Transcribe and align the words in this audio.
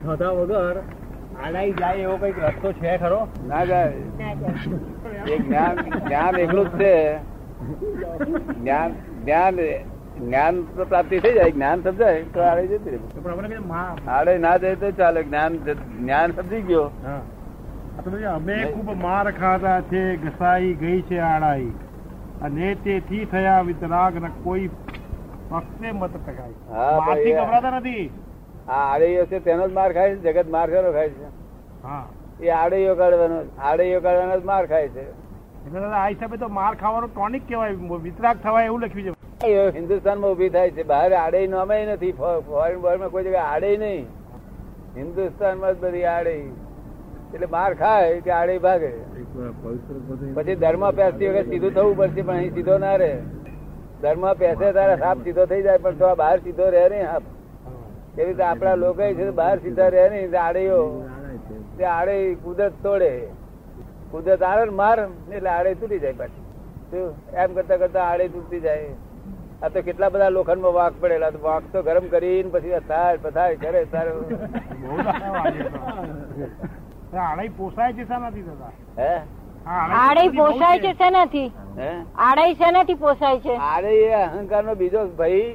થતા 0.00 0.28
વગર 0.36 0.76
આડાઈ 1.44 1.72
જાય 1.78 2.04
એવો 2.04 2.16
કંઈક 2.20 2.38
રસ્તો 2.44 2.68
છે 2.76 2.92
ખરો? 3.00 3.16
ના 3.48 3.64
જાય. 3.70 3.94
એ 5.32 5.38
જ્ઞાન 5.38 5.80
જ્ઞાન 5.96 6.38
એકલું 6.44 6.70
જ 6.70 6.78
છે. 6.82 6.92
જ્ઞાન 8.60 8.94
જ્ઞાન 9.24 9.58
જ્ઞાન 10.20 10.60
તો 10.76 10.86
પ્રાપ્તિ 10.92 11.18
થઈ 11.26 11.34
જાય 11.38 11.52
જ્ઞાન 11.56 11.82
સમજાય 11.86 12.22
તો 12.36 12.44
આડે 12.46 12.62
જતી 12.70 12.94
રહે. 12.94 13.00
આડે 14.14 14.32
ના 14.44 14.54
જાય 14.62 14.80
તો 14.84 14.90
ચાલે 15.02 15.20
જ્ઞાન 15.26 15.52
જ્ઞાન 15.66 16.34
સમજી 16.38 16.62
ગયો. 16.70 16.86
અમે 18.36 18.56
ખૂબ 18.72 18.88
માર 19.02 19.26
ખાધા 19.42 19.76
છે 19.92 20.02
ઘસાઈ 20.24 20.72
ગઈ 20.84 21.02
છે 21.12 21.20
આડાઈ. 21.32 21.68
અને 22.48 22.72
તેથી 22.88 23.22
થયા 23.36 23.60
વિતરાગ 23.68 24.18
ન 24.24 24.26
કોઈ 24.48 24.66
પક્ષે 25.50 25.88
મત 25.92 26.12
ટકાય 26.16 26.88
મારથી 27.04 27.38
ગભરાતા 27.38 27.76
નથી. 27.78 28.08
આ 28.68 28.82
આડેયો 28.92 29.26
છે 29.30 29.38
તેનો 29.48 29.68
જ 29.68 29.72
માર 29.78 29.92
ખાય 29.92 30.16
છે 30.16 30.20
જગત 30.26 30.48
માર 30.56 30.66
ખરો 30.68 30.92
ખાય 30.92 31.10
છે. 31.16 31.26
એ 32.46 32.48
આડેયો 32.58 32.94
કાઢવાનો 33.00 33.38
આડેયો 33.70 34.00
કાઢવાનો 34.06 34.36
જ 34.40 34.44
માર 34.52 34.62
ખાય 34.74 34.88
છે. 34.94 35.04
આ 36.00 36.06
હિસાબે 36.08 36.36
તો 36.44 36.48
માર 36.60 36.72
ખાવાનો 36.84 37.08
ટોનિક 37.16 37.42
કહેવાય 37.48 37.98
વિતરાગ 38.06 38.36
થવાય 38.46 38.66
એવું 38.70 38.80
લખ્યું 38.86 39.14
છે. 39.42 39.52
હિન્દુસ્તાનમાં 39.76 40.30
ઊભી 40.30 40.52
થાય 40.56 40.70
છે 40.78 40.84
બહાર 40.92 41.10
આડે 41.18 41.40
નામે 41.56 41.76
નથી 41.82 42.14
ફોરેન 42.20 42.78
બોર્ડમાં 42.86 43.10
કોઈ 43.10 43.24
જગ્યાએ 43.28 43.52
આડે 43.52 43.70
નહીં. 43.84 44.06
હિન્દુસ્તાનમાં 44.96 45.72
જ 45.74 45.80
બધી 45.82 46.06
આડે 46.14 46.34
એટલે 47.34 47.48
માર 47.56 47.70
ખાય 47.82 48.20
કે 48.28 48.30
આડે 48.38 48.54
ભાગે. 48.66 48.92
પછી 50.36 50.56
ધર્મ 50.62 50.84
પેસતી 51.00 51.28
વખત 51.34 51.48
સીધું 51.52 51.72
થવું 51.76 51.94
પડશે 52.00 52.22
પણ 52.22 52.36
અહીં 52.36 52.54
સીધો 52.54 52.78
ના 52.86 52.96
રહે. 53.02 53.12
ધર્મ 54.02 54.24
પેસે 54.40 54.66
તારા 54.78 54.98
સાપ 55.04 55.18
સીધો 55.28 55.46
થઈ 55.52 55.62
જાય 55.68 55.84
પણ 55.84 56.00
તો 56.00 56.08
આ 56.10 56.18
બહાર 56.22 56.36
સીધો 56.46 56.66
રહે 56.76 56.84
નહીં 56.94 57.06
સાપ 57.12 57.24
એવી 58.18 58.26
રીતે 58.28 58.42
આપણા 58.42 58.74
લોકો 58.74 59.12
છે 59.18 59.30
બહાર 59.40 59.56
સીધા 59.58 59.90
રહે 59.94 60.08
નહીં 60.08 60.30
તે 60.30 60.38
આડેયો 60.46 60.84
તે 61.78 61.84
આડે 61.96 62.16
કુદરત 62.44 62.72
તોડે. 62.82 63.12
કુદરત 64.10 64.42
આવે 64.42 64.64
ને 64.64 64.74
માર 64.80 64.98
એટલે 65.00 65.50
આડે 65.50 65.74
તૂટી 65.74 65.98
જાય 65.98 66.12
પાછી. 66.12 66.44
શું? 66.90 67.08
એમ 67.44 67.54
કરતા 67.54 67.76
કરતા 67.76 68.04
આડે 68.04 68.28
તૂટી 68.28 68.60
જાય. 68.60 68.90
આ 69.62 69.68
તો 69.68 69.82
કેટલા 69.88 70.08
બધા 70.08 70.28
લોખંડમાં 70.36 70.74
વાંક 70.74 70.94
પડેલા. 71.00 71.30
તો 71.30 71.40
વાંક 71.42 71.64
તો 71.72 71.82
ગરમ 71.82 72.06
કરીને 72.14 72.50
પછી 72.50 72.80
થાય 72.88 73.16
પથાય 73.16 73.56
કરે 73.56 73.84
તારે. 73.94 74.12
આડાઈ 77.18 77.48
પોસાય 77.58 77.92
છે 77.92 78.04
શા 78.04 78.20
દાદા? 78.30 78.72
હે? 78.98 79.12
પોસાય 80.36 80.78
છે 80.78 80.92
શેનાથી? 81.00 81.48
હે? 81.78 81.90
આડઈ 82.28 82.54
શેનાથી 82.54 82.94
પોસાય 82.94 83.38
છે? 83.46 83.54
આડે 83.72 83.90
એ 83.96 84.14
અહંકાર 84.22 84.62
નો 84.64 84.74
બીજો 84.74 85.00
ભાઈ 85.18 85.50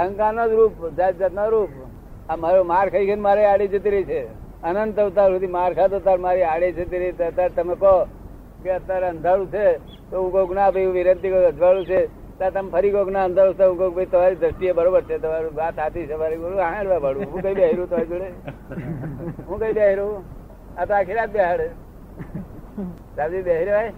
અહંકાર 0.00 0.32
નો 0.34 0.44
જ 0.50 0.52
રૂપ 0.60 0.74
જાત 0.98 1.14
જાત 1.20 1.32
નો 1.38 1.44
રૂપ. 1.54 1.70
આ 2.30 2.36
મારો 2.44 2.60
માર 2.72 2.86
ખાઈ 2.92 3.08
ગઈ 3.08 3.20
મારે 3.28 3.42
આડી 3.44 3.72
જતી 3.74 3.92
રહી 3.94 4.08
છે. 4.10 4.20
અનંત 4.68 4.98
અવતાર 4.98 5.28
સુધી 5.32 5.54
માર 5.58 5.70
ખાતો 5.78 5.98
તાર 6.06 6.18
મારી 6.26 6.46
આડે 6.52 6.68
જતી 6.78 7.00
રહી 7.02 7.14
અત્યારે 7.30 7.54
તમે 7.58 7.74
કહો 7.82 7.94
કે 8.62 8.70
અત્યારે 8.78 9.06
અંધારું 9.14 9.50
છે, 9.54 9.66
તો 10.10 10.14
હું 10.22 10.30
કહું 10.32 10.56
ના 10.60 10.70
ભાઈ 10.74 10.94
વિરંતી 10.96 11.30
કહું 11.32 11.44
અજવાળું 11.50 11.86
છે. 11.90 12.00
ત્યાં 12.38 12.54
તમે 12.56 12.70
ફરી 12.74 12.92
કોક 12.96 13.08
ના, 13.16 13.24
અંધારું 13.28 13.54
છે, 13.58 13.64
હું 13.70 13.76
કહું 13.78 13.94
ભાઈ, 13.94 14.10
તમારી 14.12 14.40
દ્રષ્ટિએ 14.42 14.72
બરોબર 14.78 15.02
છે, 15.08 15.16
તમારું 15.24 15.54
વાત 15.60 15.74
સાચી 15.80 16.06
છે, 16.08 16.16
મારી 16.22 16.40
બોલું 16.42 16.58
હાડવા 16.64 17.00
ભાડું 17.04 17.30
હું 17.32 17.40
કઈ 17.44 17.54
બેહરું 17.60 17.86
તમારી 17.90 18.10
જોડે? 18.12 18.28
હું 19.48 19.56
કઈ 19.62 19.74
બેહરું? 19.78 20.24
આ 20.78 20.86
તો 20.86 20.92
આખી 20.98 21.18
રાત 21.18 21.30
બેહાડે. 21.36 21.66
સાહેબ 23.16 23.32
બેહરી 23.48 23.66
રહેવાય 23.68 23.92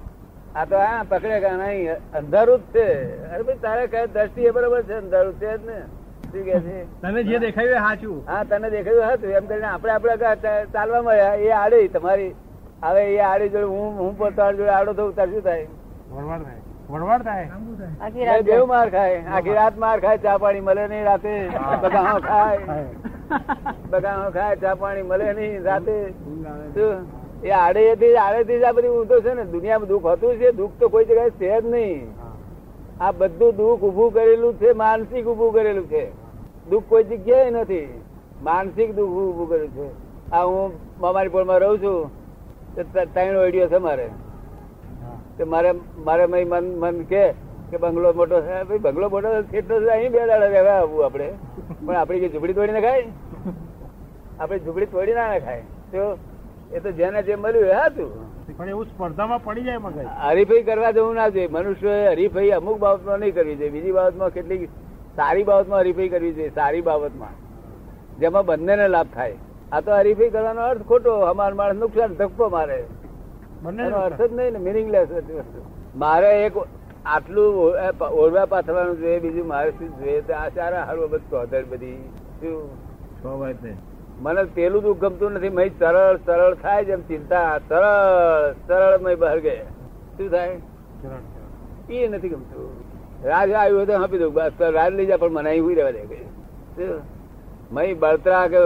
આ 0.56 0.64
તો 0.64 0.76
હા 0.76 1.02
પકડે 1.10 1.40
કે 1.40 1.50
નહીં 1.62 1.90
અંધારું 2.18 2.60
જ 2.60 2.74
છે. 2.74 2.86
અરે 3.32 3.42
ભાઈ 3.42 3.58
તારે 3.64 3.84
કઈ 3.88 4.44
એ 4.44 4.50
બરોબર 4.50 4.82
છે? 4.88 4.94
અંધારું 4.94 5.34
છે 5.40 5.50
જ 5.56 5.60
ને. 5.66 5.78
શું 6.32 6.44
કે 6.44 6.56
છે? 6.64 6.78
તને 7.02 7.22
જે 7.28 7.38
દેખાયું 7.44 7.82
સાચું 7.88 8.22
હા 8.30 8.44
તને 8.44 8.70
દેખાયું 8.70 9.12
હતું 9.12 9.30
એમ 9.40 9.46
કરીને 9.50 9.68
આપણે 9.72 9.92
આપણે 9.92 10.54
ચાલવા 10.72 11.02
મળ્યા. 11.02 11.34
એ 11.34 11.52
આડી 11.60 11.88
તમારી. 11.98 12.32
હવે 12.82 13.04
એ 13.14 13.20
આડી 13.28 13.52
જોડે 13.54 13.68
હું 13.74 14.00
હું 14.00 14.18
પોતાની 14.18 14.58
જોડે 14.58 14.72
આડો 14.78 14.92
થયું 14.98 15.14
તાર 15.20 15.28
શું 15.30 15.42
થાય? 15.42 15.66
વળવાડ 16.10 16.42
થાય. 16.48 16.60
વળવાડ 16.90 17.22
થાય. 17.22 17.46
આખી 18.00 18.28
રાત 18.30 18.44
બેવ 18.50 18.66
માર 18.72 18.88
ખાય. 18.96 19.22
આખી 19.36 19.56
રાત 19.60 19.80
માર 19.84 19.96
ખાય 20.06 20.22
ચા 20.26 20.36
પાણી 20.44 20.66
મળે 20.68 20.84
નહીં 20.92 21.04
રાતે. 21.04 21.34
બગાહો 21.82 22.18
ખાય. 22.28 22.82
બગાહો 23.90 24.30
ખાય 24.38 24.56
ચા 24.66 24.74
પાણી 24.84 25.08
મળે 25.10 25.32
નહીં 25.32 25.64
રાતે. 25.64 25.96
શું? 26.74 26.96
એ 27.44 27.50
આડે 27.50 27.90
આડેથી 27.90 28.16
આડે 28.16 28.44
થી 28.44 28.60
જ 28.60 28.62
આ 28.62 28.72
બધી 28.72 28.88
ઊંધો 28.88 29.20
છે 29.20 29.34
ને. 29.34 29.44
દુનિયામાં 29.44 29.88
દુઃખ 29.88 30.06
હતું 30.06 30.36
છે. 30.36 30.50
દુઃખ 30.50 30.70
તો 30.80 30.88
કોઈ 30.88 31.04
જગ્યાએ 31.04 31.30
છે 31.30 31.60
જ 31.60 31.66
નહીં. 31.66 32.06
આ 33.00 33.12
બધું 33.12 33.56
દુઃખ 33.56 33.82
ઉભું 33.82 34.14
કરેલું 34.14 34.54
છે 34.54 34.72
માનસિક 34.72 35.26
ઉભું 35.26 35.52
કરેલું 35.52 35.86
છે. 35.88 36.04
દુઃખ 36.70 36.84
કોઈ 36.88 37.04
જગ્યાએ 37.04 37.50
નથી. 37.50 38.02
માનસિક 38.42 38.94
દુઃખ 38.94 39.10
ઉભું 39.10 39.48
કરેલું 39.48 39.70
છે. 39.70 39.88
આ 40.32 40.44
હું 40.44 40.72
અમારી 41.00 41.28
પોળમાં 41.28 41.58
રહું 41.58 41.78
છું 41.78 42.10
તો 42.74 42.82
ત્રણ 43.14 43.36
ઓડિયો 43.36 43.68
છે 43.68 43.76
મારે. 43.76 44.08
તો 45.38 45.46
મારે 45.46 45.72
મારે 45.98 46.26
મય 46.26 46.44
મન 46.44 46.74
મન 46.80 47.02
કે 47.02 47.32
કે 47.70 47.76
બંગલો 47.76 48.12
મોટો 48.12 48.40
છે. 48.40 48.62
ભાઈ 48.62 48.78
બંગલો 48.78 49.08
મોટો 49.08 49.28
કેટલો 49.50 49.80
છે. 49.80 49.88
અહીં 49.88 50.12
બે 50.12 50.26
દાડા 50.26 50.46
રહેવા 50.46 50.70
આવવું 50.70 51.04
આપણે. 51.04 51.28
પણ 51.86 51.96
આપણી 51.96 52.28
ઝૂંપડી 52.28 52.52
તોડી 52.52 52.72
નાખાય 52.72 53.04
આપણે 54.40 54.58
ઝૂંપડી 54.58 54.86
તોડી 54.86 55.14
ના 55.14 55.38
ખાય. 55.38 55.62
તો 55.92 56.18
એ 56.74 56.80
તો 56.80 56.90
જેને 56.92 57.22
જે 57.22 57.34
મળ્યું 57.34 57.66
એ 57.66 57.78
હતું 57.86 58.10
પણ 58.58 58.68
એવું 58.68 58.84
સ્પર્ધામાં 58.84 59.44
પડી 59.44 59.62
જાય 59.62 59.78
મગજ. 59.78 60.06
હરીફાઈ 60.22 60.62
કરવા 60.62 60.90
જવું 60.90 61.14
ના 61.14 61.28
જોઈએ. 61.28 61.48
મનુષ્ય 61.48 61.92
હરીફાઈ 62.12 62.50
અમુક 62.50 62.78
બાબતમાં 62.78 63.18
નહીં 63.18 63.34
કરવી 63.34 63.56
જોઈએ. 63.56 63.70
બીજી 63.70 63.92
બાબતમાં 63.92 64.30
કેટલીક 64.30 64.62
સારી 65.16 65.44
બાબતમાં 65.50 65.80
હરીફાઈ 65.80 66.08
કરવી 66.08 66.32
જોઈએ 66.32 66.48
સારી 66.48 66.80
બાબતમાં. 66.80 67.34
જેમાં 68.20 68.46
બંનેને 68.46 68.88
લાભ 68.88 69.06
થાય. 69.14 69.36
આ 69.72 69.80
તો 69.80 69.90
હરીફાઈ 69.98 70.30
કરવાનો 70.30 70.62
અર્થ 70.62 70.82
ખોટો. 70.82 71.12
અમારા 71.32 71.54
માણસ 71.54 71.76
નુકસાન 71.76 72.14
ધક્કો 72.14 72.48
મારે. 72.48 72.80
બંનેનો 73.62 73.96
અર્થ 73.96 74.22
જ 74.22 74.32
નહીં 74.32 74.52
ને 74.52 74.58
મિનિંગલેસ 74.58 75.08
મારે 75.96 76.30
એક 76.46 76.56
આટલું 77.06 77.54
ઓરવા 78.22 78.46
પાથરવાનું 78.46 78.98
જોઈએ 79.00 79.20
બીજું 79.20 79.46
મારે 79.46 79.70
શું 79.70 79.94
જોઈએ? 79.98 80.20
તો 80.20 80.32
આ 80.34 80.48
સારા 80.48 80.84
હારું. 80.84 81.10
બધું 81.10 81.70
બધી 81.70 81.96
શું? 82.40 83.80
મને 84.20 84.42
પેલું 84.44 84.82
દુઃખ 84.82 84.98
ગમતું 84.98 85.32
નથી. 85.32 85.48
મય 85.48 85.68
સરળ 85.68 86.16
સરળ 86.26 86.54
થાય 86.54 86.84
જેમ 86.84 87.00
ચિંતા. 87.00 87.58
સરળ 87.68 88.52
સરળ 88.68 88.98
મય 88.98 89.14
બહાર 89.14 89.38
ગયા. 89.38 89.64
શું 90.16 90.30
થાય. 90.30 90.60
એ 91.90 92.08
નથી 92.08 92.28
ગમતું. 92.28 92.70
રાજ 93.24 93.50
આવ્યું 93.52 93.86
તો 93.86 93.92
આપી 93.92 94.18
દઉં. 94.18 94.32
બસ 94.32 94.52
રાજ 94.60 94.92
લઈ 94.94 95.06
જા 95.06 95.16
પણ 95.16 95.30
મને 95.30 95.50
અહીં 95.50 95.74
રહેવા 95.74 95.90
દે? 95.90 96.02
મય 97.72 97.94
બળતરા 97.94 98.48
કે 98.48 98.56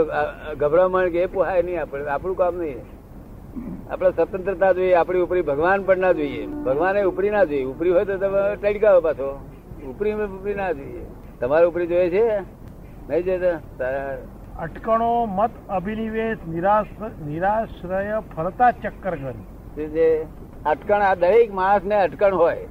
ગભરામણ 0.54 1.09
કે 1.09 1.22
એ 1.22 1.26
પોહાય 1.26 1.62
નહીં 1.62 1.81
આપણે. 1.82 2.06
આપણું 2.06 2.36
કામ 2.36 2.56
નહીં. 2.56 2.78
આપણે 3.91 4.10
સ્વતંત્રતા 4.10 4.72
જોઈએ. 4.72 4.94
આપણી 4.94 5.21
ઉપરી 5.21 5.42
ભગવાન 5.42 5.82
પણ 5.82 5.98
ના 5.98 6.12
જોઈએ. 6.12 6.47
ભગવાને 6.47 7.03
ઉપરી 7.03 7.31
ના 7.31 7.44
જોઈએ. 7.44 7.65
ઉપરી 7.65 7.91
હોય 7.91 8.04
તો 8.04 8.16
તમે 8.16 8.56
ટડકાવો 8.56 9.00
પાછો. 9.00 9.28
ઉપરી 9.88 10.12
ઉપરી 10.12 10.54
ના 10.54 10.72
જોઈએ. 10.72 11.04
તમારે 11.41 11.66
ઉપરી 11.66 11.86
જોઈએ 11.86 12.10
છે? 12.10 12.38
નહીં 13.09 13.22
જોઈએ 13.25 13.38
તો? 13.38 13.59
તારા 13.78 14.19
અટકણો 14.62 15.26
મત 15.26 15.50
અભિનિવેશ 15.69 16.38
નિરાશ 16.48 16.87
નિરાશ્રય 17.26 18.22
ફરતા 18.37 18.70
ચક્કર 18.70 19.15
કરી 19.15 20.26
અટકણ 20.66 21.03
આ 21.03 21.15
દરેક 21.15 21.54
માણસ 21.54 21.84
ને 21.84 21.94
અટકણ 21.94 22.34
હોય. 22.34 22.66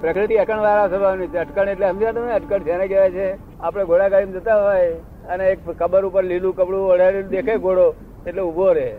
પ્રકૃતિ 0.00 0.34
અટકણ 0.34 0.58
વાળા 0.58 0.88
સ્વભાવની 0.88 1.26
છે. 1.26 1.38
અટકણ 1.38 1.68
એટલે 1.68 1.90
સમજ્યા 1.90 2.12
તમે? 2.12 2.32
અટકણ 2.32 2.58
જેને 2.58 2.88
કહેવાય 2.88 3.10
છે? 3.10 3.60
આપણે 3.60 3.84
ઘોડા 3.84 4.08
ગાડી 4.08 4.32
જતા 4.32 4.64
હોય 4.64 4.92
અને 5.28 5.50
એક 5.50 5.70
કબર 5.70 6.04
ઉપર 6.04 6.24
લીલું 6.24 6.56
કપડું 6.56 6.88
ઓઢાડેલું 6.92 7.30
દેખે 7.30 7.56
ઘોડો 7.56 7.94
એટલે 8.26 8.42
ઊભો 8.42 8.72
રહે. 8.72 8.90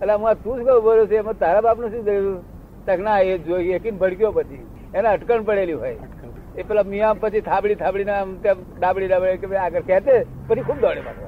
એટલે 0.00 0.14
હું 0.14 0.34
તું 0.34 0.58
શું 0.58 0.78
ઊભો 0.78 0.90
રહ્યો 0.90 1.06
છે? 1.06 1.16
એમાં 1.16 1.38
તારા 1.38 1.60
બાપનું 1.60 1.90
શું 1.90 2.04
થયું? 2.04 2.42
તક 2.86 2.98
ના 2.98 3.18
એ 3.18 3.38
જોઈ 3.38 3.68
એકીને 3.68 3.98
ભડક્યો 3.98 4.32
પછી. 4.32 4.66
એને 4.94 5.08
અટકણ 5.08 5.42
પડેલી 5.42 5.72
હોય. 5.72 5.96
એ 6.56 6.62
પેલા 6.62 6.82
મિયા 6.82 7.12
પછી 7.12 7.40
થાબડી 7.40 7.74
થાબડી 7.74 8.04
આમ 8.04 8.34
તેમ 8.34 8.56
ડાબડી 8.78 9.08
ડાબડી 9.08 9.36
કે 9.36 9.56
આગળ 9.56 9.80
કહેતે 9.80 10.24
પછી 10.46 10.60
ખૂબ 10.60 10.80
દોડે 10.80 11.00
પાછો. 11.00 11.23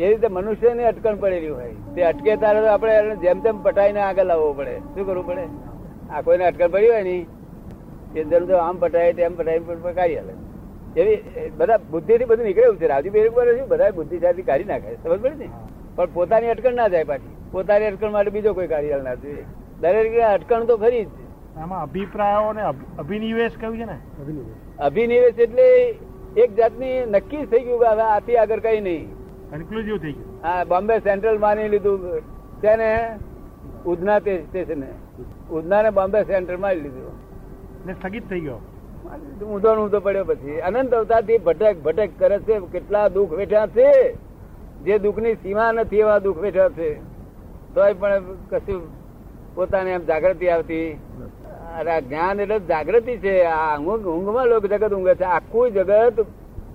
એ 0.00 0.08
રીતે 0.08 0.28
મનુષ્યની 0.28 0.84
અટકણ 0.84 1.16
પડેલી 1.22 1.48
હોય. 1.48 1.72
તે 1.94 2.02
અટકે 2.02 2.36
તારે 2.42 2.60
તો 2.60 2.68
આપણે 2.72 2.92
એને 2.98 3.16
જેમ 3.24 3.40
તેમ 3.40 3.62
પટાઈને 3.62 4.00
આગળ 4.00 4.24
લાવવો 4.24 4.52
પડે. 4.58 4.74
શું 4.94 5.06
કરવું 5.06 5.26
પડે? 5.26 5.44
આ 6.12 6.20
કોઈને 6.20 6.44
અટકણ 6.46 6.70
પડી 6.74 6.90
હોયની 6.92 7.22
એ 8.16 8.24
જેમ 8.24 8.46
તો 8.46 8.56
આમ 8.56 8.76
પટાય 8.78 9.12
તેમ 9.12 9.34
પટાય 9.36 9.58
કાઢી 9.98 10.16
હાલે 10.16 10.34
એવી 10.96 11.50
બધા 11.56 11.78
બુદ્ધિથી 11.90 12.24
બધું 12.24 12.46
નીકળેલું 12.46 12.78
છે. 12.78 12.86
રાજુ 12.86 13.10
બેરી 13.10 13.28
પર 13.28 13.56
શું 13.58 13.68
બધા 13.68 13.90
બુદ્ધિશાળી 13.90 14.42
કાઢી 14.42 14.70
નાખે 14.72 14.94
સમજ 14.94 15.20
પડે 15.20 15.34
ને? 15.34 15.48
પણ 15.96 16.14
પોતાની 16.14 16.50
અટકણ 16.50 16.74
ના 16.74 16.88
જાય 16.88 17.04
પાછી. 17.04 17.34
પોતાની 17.52 17.86
અટકણ 17.86 18.12
માટે 18.12 18.30
બીજો 18.30 18.54
કોઈ 18.54 18.66
કાર્ય 18.66 19.02
ના 19.02 19.14
જોઈએ. 19.14 19.44
દરેક 19.80 20.18
અટકણ 20.30 20.64
તો 20.64 20.76
ખરી 20.76 21.04
જ. 21.04 21.08
આમાં 21.58 21.82
અભિપ્રાયો 21.82 22.48
અને 22.54 22.62
અભિનિવેશ 22.98 23.56
કહ્યું 23.60 23.76
છે 23.76 23.84
ને? 23.84 23.98
અભિનિવેશ 24.78 25.38
એટલે 25.38 25.68
એક 26.42 26.50
જાતની 26.56 26.96
નક્કી 27.06 27.46
થઈ 27.46 27.64
ગયું 27.66 27.80
કે 27.80 27.86
હવે 27.86 28.04
આથી 28.14 28.36
આગળ 28.36 28.60
કઈ 28.60 28.80
નહીં. 28.80 29.17
કન્ક્લુઝિવ 29.50 29.98
થઈ 29.98 30.12
ગયું. 30.12 30.38
હા 30.42 30.64
બોમ્બે 30.64 30.98
સેન્ટ્રલ 30.98 31.38
માની 31.38 31.68
લીધું. 31.68 32.20
તેને 32.60 33.18
ઉધના 33.86 34.18
તે 34.18 34.38
સ્ટેશન. 34.38 34.82
ઉધના 35.50 35.82
ને 35.82 35.90
બોમ્બે 35.90 36.22
સેન્ટ્રલ 36.22 36.56
મારી 36.56 36.80
લીધું. 36.80 37.12
ને 37.86 37.92
સ્થગિત 37.92 38.30
થઈ 38.30 38.40
ગયો. 38.40 38.60
ઊંધો 39.46 39.74
ઊંધો 39.74 40.00
પડ્યો 40.00 40.24
પછી. 40.24 40.60
અનંત 40.60 40.94
અવતારથી 40.94 41.38
ભટક 41.38 41.76
ભટક 41.84 42.08
કરે 42.18 42.38
છે. 42.38 42.58
કેટલા 42.58 43.08
દુઃખ 43.08 43.32
વેઠ્યા 43.32 43.66
છે. 43.66 44.16
જે 44.84 44.98
દુઃખની 44.98 45.34
સીમા 45.34 45.72
નથી 45.72 45.96
એવા 45.96 46.18
દુઃખ 46.18 46.38
વેઠ્યા 46.38 46.68
છે. 46.68 46.94
તોય 47.74 47.92
પણ 47.92 48.22
કશું 48.50 48.82
પોતાને 49.54 49.90
એમ 49.90 50.04
જાગૃતિ 50.04 50.48
આવતી. 50.48 50.98
અરે 51.78 52.00
જ્ઞાન 52.00 52.40
એટલે 52.40 52.58
જાગૃતિ 52.58 53.16
છે. 53.16 53.42
આ 53.42 53.78
ઊંઘ 53.78 54.06
ઊંઘમાં 54.06 54.46
લોકો 54.46 54.66
જગત 54.66 54.92
ઊંઘે 54.92 55.14
છે. 55.14 55.24
આખું 55.24 55.70
જગત 55.70 56.26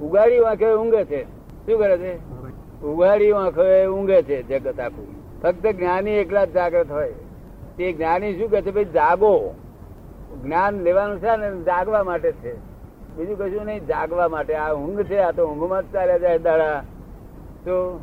ઉગાડી 0.01 0.39
વાંખે 0.39 0.73
ઊંઘે 0.73 1.05
છે. 1.05 1.23
શું 1.65 1.79
કરે 1.79 1.97
છે? 1.97 2.33
ઉગાડી 2.83 3.31
આંખો 3.31 3.95
ઊંઘે 3.95 4.21
છે 4.23 4.43
જગત 4.43 4.79
આખું. 4.79 5.07
ફક્ત 5.41 5.67
જ્ઞાની 5.67 6.11
એકલા 6.11 6.45
જ 6.45 6.51
જાગૃત 6.51 6.91
હોય. 6.91 7.13
તે 7.77 7.93
જ્ઞાની 7.93 8.39
શું 8.39 8.51
કહે 8.51 8.61
છે? 8.61 8.71
ભાઈ, 8.71 8.85
જાગો. 8.85 9.55
જ્ઞાન 10.43 10.81
લેવાનું 10.81 11.19
છે 11.19 11.37
ને 11.37 11.63
જાગવા 11.63 12.03
માટે 12.03 12.31
છે. 12.31 12.55
બીજું 13.15 13.37
કશું 13.37 13.65
નહીં, 13.65 13.85
જાગવા 13.85 14.27
માટે. 14.27 14.55
આ 14.55 14.73
ઊંઘ 14.73 15.03
છે, 15.03 15.17
આ 15.17 15.31
તો 15.31 15.47
ઊંઘમાં 15.47 15.89
જ 15.89 15.93
ચાલ્યા 15.93 16.17
જાય 16.17 16.39
દાડા. 16.39 16.83
તો 17.65 17.99